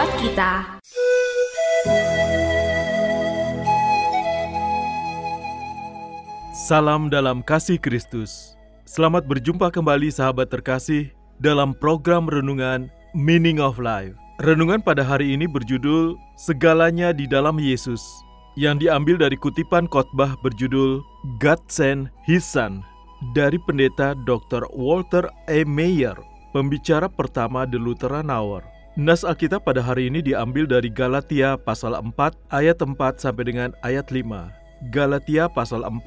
[0.00, 0.52] Buat kita
[6.56, 8.56] Salam dalam kasih Kristus.
[8.88, 14.16] Selamat berjumpa kembali sahabat terkasih dalam program renungan Meaning of Life.
[14.40, 18.00] Renungan pada hari ini berjudul Segalanya di dalam Yesus
[18.56, 21.04] yang diambil dari kutipan khotbah berjudul
[21.44, 22.80] God Sent His Son
[23.36, 24.64] dari pendeta Dr.
[24.72, 25.60] Walter E.
[25.68, 26.16] Mayer,
[26.56, 28.79] pembicara pertama The Lutheran Hour.
[28.98, 32.10] Nas Alkitab pada hari ini diambil dari Galatia pasal 4
[32.50, 34.26] ayat 4 sampai dengan ayat 5.
[34.90, 36.02] Galatia pasal 4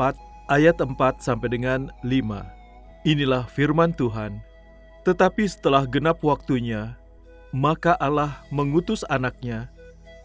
[0.52, 0.92] ayat 4
[1.24, 2.44] sampai dengan 5.
[3.08, 4.44] Inilah firman Tuhan.
[5.08, 7.00] Tetapi setelah genap waktunya,
[7.56, 9.72] maka Allah mengutus anaknya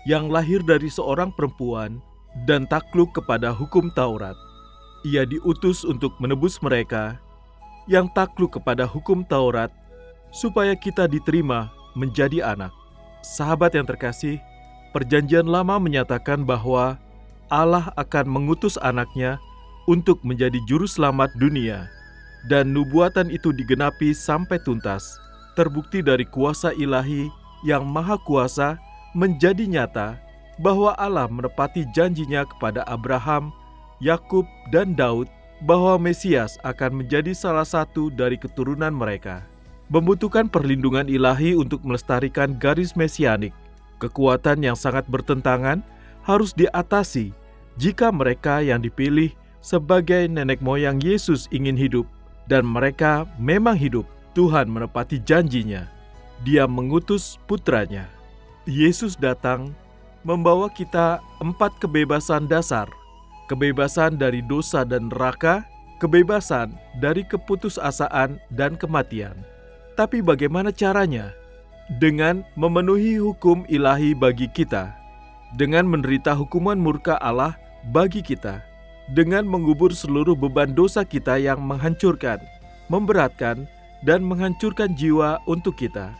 [0.02, 2.02] yang lahir dari seorang perempuan
[2.42, 4.34] dan takluk kepada hukum Taurat.
[5.06, 7.22] Ia diutus untuk menebus mereka
[7.86, 9.70] yang takluk kepada hukum Taurat
[10.34, 12.70] supaya kita diterima menjadi anak.
[13.26, 14.38] Sahabat yang terkasih,
[14.94, 16.94] perjanjian lama menyatakan bahwa
[17.50, 19.42] Allah akan mengutus anaknya
[19.90, 21.90] untuk menjadi juru selamat dunia.
[22.46, 25.18] Dan nubuatan itu digenapi sampai tuntas,
[25.58, 27.26] terbukti dari kuasa ilahi
[27.66, 28.78] yang maha kuasa
[29.10, 30.14] menjadi nyata
[30.62, 33.50] bahwa Allah menepati janjinya kepada Abraham,
[33.98, 35.26] Yakub, dan Daud
[35.66, 39.42] bahwa Mesias akan menjadi salah satu dari keturunan mereka.
[39.88, 43.56] Membutuhkan perlindungan ilahi untuk melestarikan garis mesianik.
[43.98, 45.80] Kekuatan yang sangat bertentangan
[46.28, 47.32] harus diatasi
[47.80, 49.32] jika mereka yang dipilih
[49.64, 52.04] sebagai nenek moyang Yesus ingin hidup
[52.52, 54.04] dan mereka memang hidup.
[54.36, 55.88] Tuhan menepati janjinya.
[56.46, 58.06] Dia mengutus putranya.
[58.68, 59.74] Yesus datang
[60.22, 62.86] membawa kita empat kebebasan dasar.
[63.48, 65.64] Kebebasan dari dosa dan neraka,
[65.98, 69.34] kebebasan dari keputusasaan dan kematian.
[69.98, 71.34] Tapi bagaimana caranya?
[71.98, 74.94] Dengan memenuhi hukum ilahi bagi kita.
[75.58, 77.58] Dengan menderita hukuman murka Allah
[77.90, 78.68] bagi kita
[79.16, 82.40] dengan mengubur seluruh beban dosa kita yang menghancurkan,
[82.92, 83.64] memberatkan,
[84.04, 86.12] dan menghancurkan jiwa untuk kita.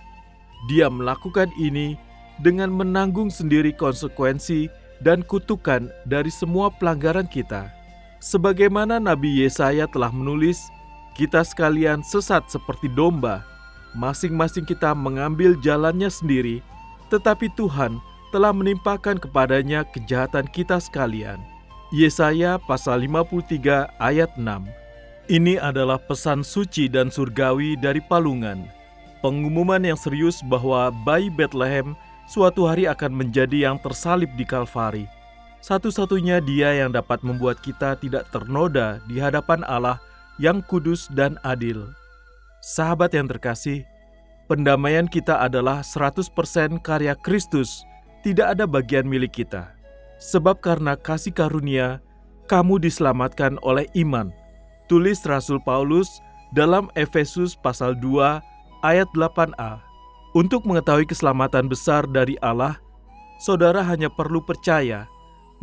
[0.72, 1.94] Dia melakukan ini
[2.42, 4.66] dengan menanggung sendiri konsekuensi
[5.04, 7.70] dan kutukan dari semua pelanggaran kita.
[8.18, 10.58] Sebagaimana Nabi Yesaya telah menulis,
[11.14, 13.46] kita sekalian sesat seperti domba,
[13.96, 16.60] masing-masing kita mengambil jalannya sendiri,
[17.08, 21.40] tetapi Tuhan telah menimpakan kepadanya kejahatan kita sekalian.
[21.88, 24.44] Yesaya pasal 53 ayat 6.
[25.28, 28.68] Ini adalah pesan suci dan surgawi dari palungan.
[29.24, 31.96] Pengumuman yang serius bahwa bayi Bethlehem
[32.28, 35.08] suatu hari akan menjadi yang tersalib di Kalvari.
[35.64, 39.98] Satu-satunya dia yang dapat membuat kita tidak ternoda di hadapan Allah
[40.38, 41.88] yang kudus dan adil.
[42.68, 43.88] Sahabat yang terkasih,
[44.44, 46.28] pendamaian kita adalah 100%
[46.84, 47.80] karya Kristus,
[48.20, 49.72] tidak ada bagian milik kita
[50.20, 52.04] sebab karena kasih karunia
[52.50, 54.28] kamu diselamatkan oleh iman.
[54.84, 56.20] Tulis Rasul Paulus
[56.52, 59.80] dalam Efesus pasal 2 ayat 8a.
[60.36, 62.76] Untuk mengetahui keselamatan besar dari Allah,
[63.40, 65.08] saudara hanya perlu percaya,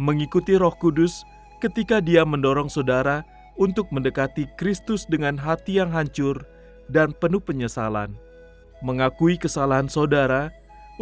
[0.01, 1.21] mengikuti Roh Kudus
[1.61, 3.21] ketika Dia mendorong saudara
[3.61, 6.54] untuk mendekati Kristus dengan hati yang hancur
[6.89, 8.13] dan penuh penyesalan.
[8.83, 10.51] Mengakui kesalahan saudara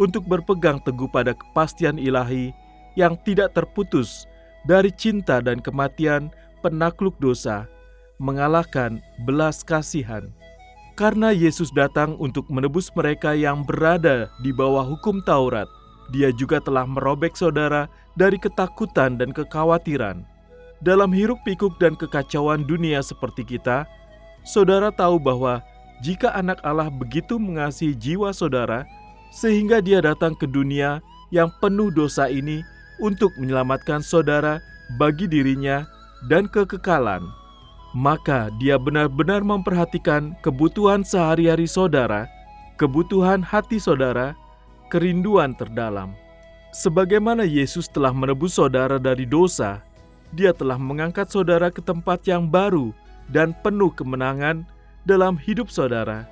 [0.00, 2.50] untuk berpegang teguh pada kepastian ilahi
[2.94, 4.26] yang tidak terputus
[4.64, 6.32] dari cinta dan kematian
[6.64, 7.68] penakluk dosa,
[8.16, 10.30] mengalahkan belas kasihan.
[10.94, 15.66] Karena Yesus datang untuk menebus mereka yang berada di bawah hukum Taurat,
[16.14, 20.22] Dia juga telah merobek saudara dari ketakutan dan kekhawatiran.
[20.84, 23.88] Dalam hiruk-pikuk dan kekacauan dunia seperti kita,
[24.44, 25.64] saudara tahu bahwa
[26.04, 28.84] jika anak Allah begitu mengasihi jiwa saudara,
[29.32, 31.00] sehingga Dia datang ke dunia
[31.32, 32.60] yang penuh dosa ini
[33.00, 34.60] untuk menyelamatkan saudara
[35.00, 35.88] bagi dirinya
[36.28, 37.24] dan kekekalan,
[37.96, 42.28] maka dia benar-benar memperhatikan kebutuhan sehari-hari saudara,
[42.76, 44.36] kebutuhan hati saudara,
[44.92, 46.12] kerinduan terdalam.
[46.74, 49.80] Sebagaimana Yesus telah menebus saudara dari dosa,
[50.34, 52.90] Dia telah mengangkat saudara ke tempat yang baru
[53.30, 54.66] dan penuh kemenangan
[55.04, 56.28] dalam hidup saudara.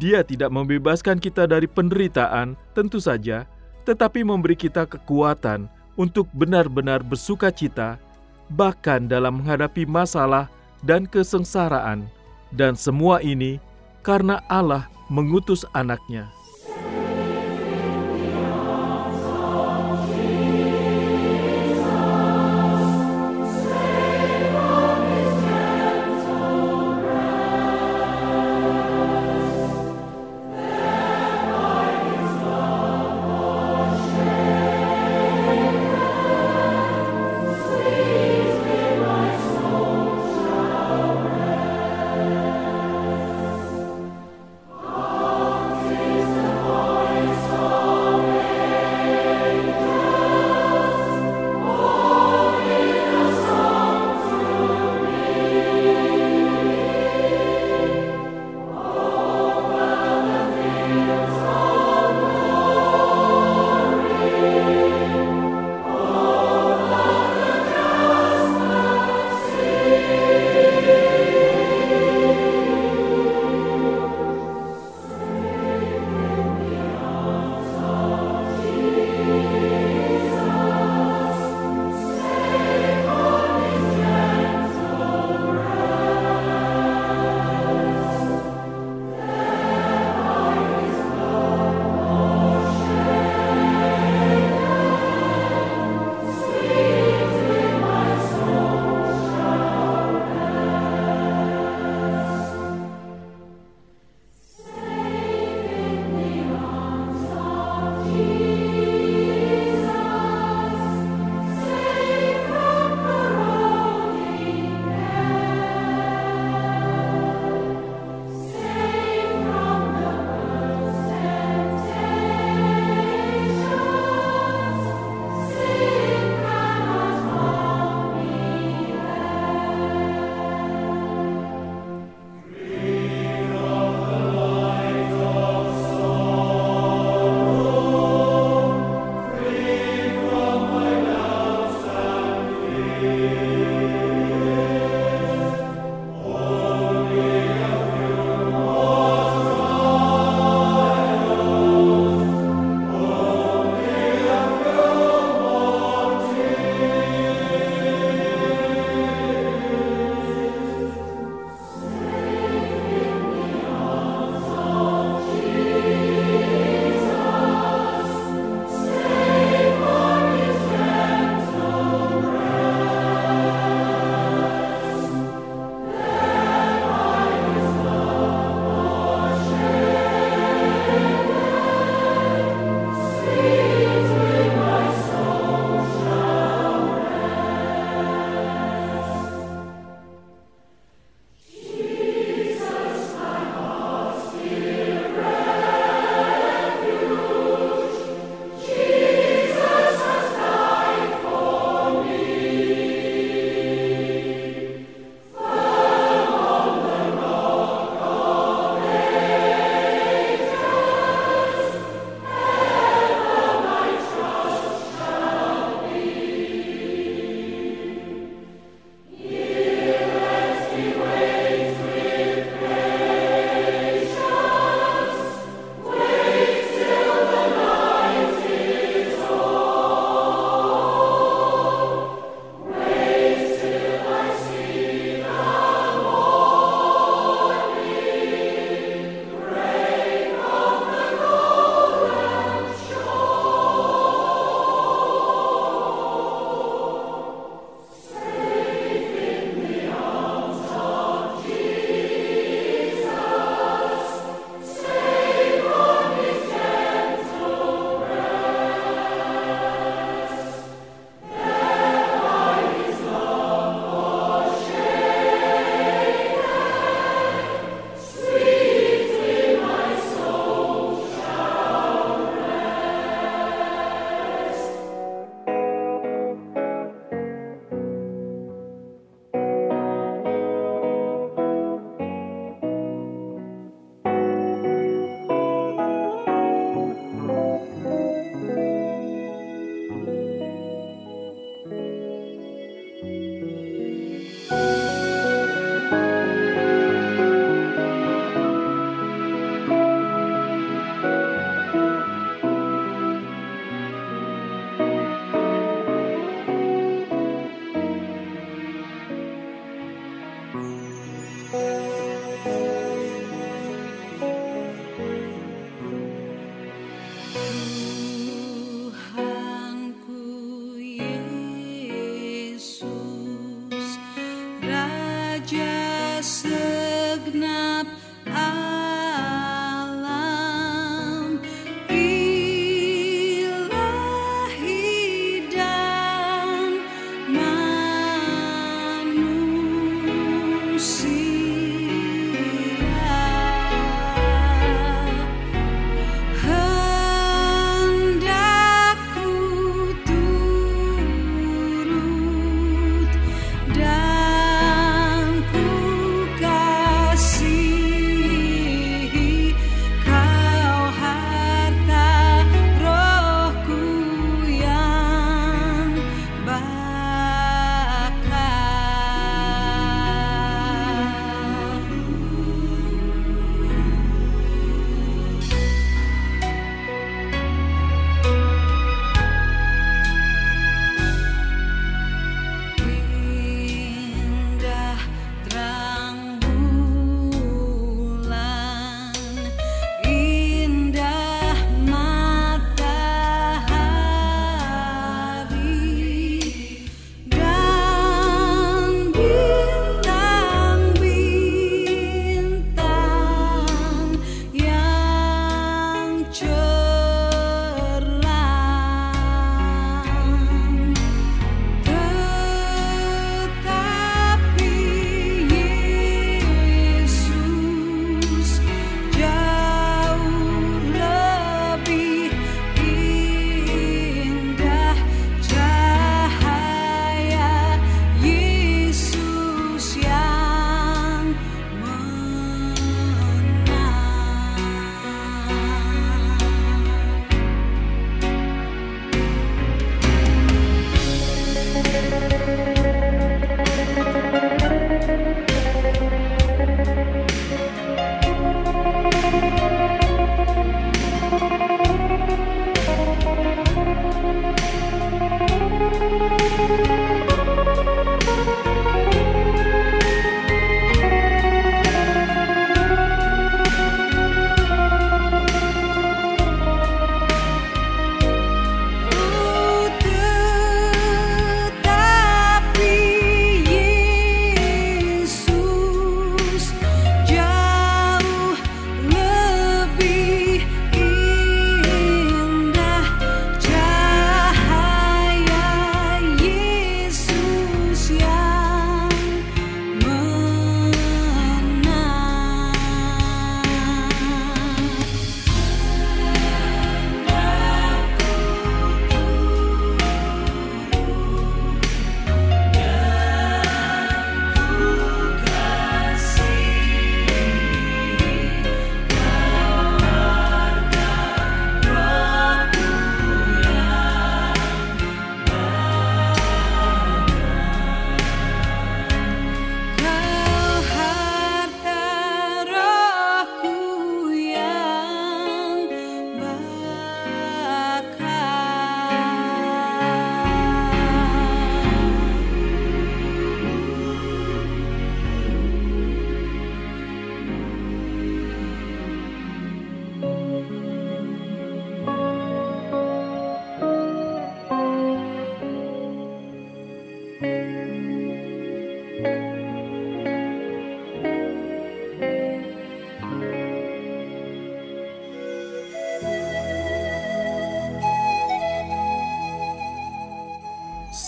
[0.00, 3.44] Dia tidak membebaskan kita dari penderitaan, tentu saja,
[3.84, 5.68] tetapi memberi kita kekuatan
[6.00, 8.00] untuk benar-benar bersuka cita,
[8.48, 10.48] bahkan dalam menghadapi masalah
[10.80, 12.08] dan kesengsaraan.
[12.52, 13.60] Dan semua ini
[14.00, 16.28] karena Allah mengutus anaknya.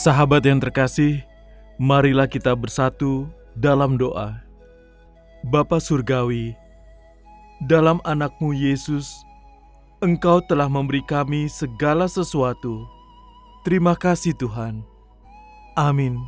[0.04, 1.24] Sahabat yang terkasih,
[1.80, 3.24] marilah kita bersatu
[3.56, 4.36] dalam doa.
[5.48, 6.52] Bapa Surgawi,
[7.64, 9.08] dalam anakmu Yesus,
[10.04, 12.84] Engkau telah memberi kami segala sesuatu.
[13.64, 14.84] Terima kasih Tuhan.
[15.72, 16.20] Amin.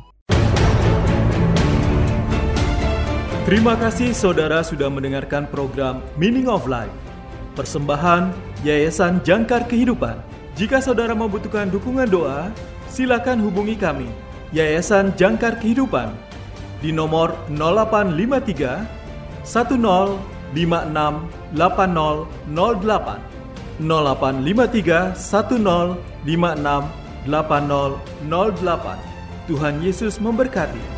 [3.45, 6.89] Terima kasih saudara sudah mendengarkan program Meaning of Life.
[7.53, 8.33] Persembahan
[8.65, 10.17] Yayasan Jangkar Kehidupan.
[10.57, 12.49] Jika saudara membutuhkan dukungan doa,
[12.89, 14.07] silakan hubungi kami,
[14.55, 16.15] Yayasan Jangkar Kehidupan,
[16.81, 18.87] di nomor 0853
[19.43, 20.55] 1056
[21.55, 23.19] 8008
[23.79, 26.83] 0853 1056
[27.27, 28.99] 8008
[29.47, 30.96] Tuhan Yesus memberkati.